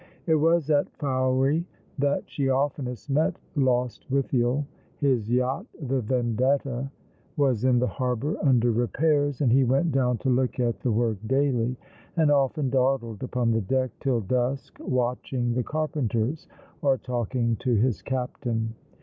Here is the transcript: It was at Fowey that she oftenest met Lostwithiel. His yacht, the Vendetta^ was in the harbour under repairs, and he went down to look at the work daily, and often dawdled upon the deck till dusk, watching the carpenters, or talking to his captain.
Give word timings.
It 0.25 0.33
was 0.33 0.71
at 0.71 0.91
Fowey 0.97 1.63
that 1.99 2.23
she 2.27 2.49
oftenest 2.49 3.07
met 3.07 3.35
Lostwithiel. 3.55 4.65
His 4.97 5.29
yacht, 5.29 5.67
the 5.79 6.01
Vendetta^ 6.01 6.89
was 7.37 7.65
in 7.65 7.77
the 7.77 7.85
harbour 7.85 8.35
under 8.41 8.71
repairs, 8.71 9.41
and 9.41 9.51
he 9.51 9.63
went 9.63 9.91
down 9.91 10.17
to 10.17 10.29
look 10.31 10.59
at 10.59 10.79
the 10.79 10.91
work 10.91 11.17
daily, 11.27 11.77
and 12.17 12.31
often 12.31 12.71
dawdled 12.71 13.21
upon 13.21 13.51
the 13.51 13.61
deck 13.61 13.91
till 13.99 14.21
dusk, 14.21 14.75
watching 14.79 15.53
the 15.53 15.61
carpenters, 15.63 16.47
or 16.81 16.97
talking 16.97 17.55
to 17.57 17.75
his 17.75 18.01
captain. 18.01 18.73